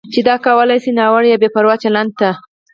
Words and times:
چې 0.13 0.19
دا 0.29 0.35
کولی 0.45 0.77
شي 0.83 0.91
ناوړه 0.99 1.27
یا 1.29 1.37
بې 1.41 1.49
پروا 1.55 1.75
چلند 1.83 2.11
ته 2.19 2.29